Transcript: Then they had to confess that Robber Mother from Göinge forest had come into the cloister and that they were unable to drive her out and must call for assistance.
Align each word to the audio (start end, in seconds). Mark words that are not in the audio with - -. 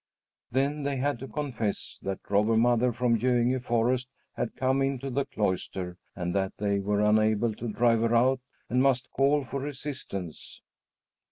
Then 0.49 0.81
they 0.81 0.97
had 0.97 1.19
to 1.19 1.27
confess 1.27 1.99
that 2.01 2.21
Robber 2.27 2.57
Mother 2.57 2.91
from 2.91 3.19
Göinge 3.19 3.63
forest 3.63 4.09
had 4.33 4.55
come 4.55 4.81
into 4.81 5.11
the 5.11 5.25
cloister 5.25 5.95
and 6.15 6.33
that 6.33 6.53
they 6.57 6.79
were 6.79 7.01
unable 7.05 7.53
to 7.53 7.67
drive 7.67 7.99
her 7.99 8.15
out 8.15 8.39
and 8.67 8.81
must 8.81 9.11
call 9.11 9.45
for 9.45 9.67
assistance. 9.67 10.61